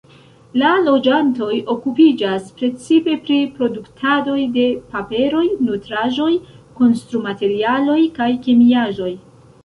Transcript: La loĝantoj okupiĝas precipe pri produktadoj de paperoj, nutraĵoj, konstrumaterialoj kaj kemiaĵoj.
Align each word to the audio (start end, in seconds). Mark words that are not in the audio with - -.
La 0.59 0.69
loĝantoj 0.83 1.57
okupiĝas 1.73 2.47
precipe 2.61 3.17
pri 3.27 3.37
produktadoj 3.59 4.37
de 4.55 4.63
paperoj, 4.95 5.43
nutraĵoj, 5.67 6.31
konstrumaterialoj 6.81 7.99
kaj 8.17 8.31
kemiaĵoj. 8.47 9.11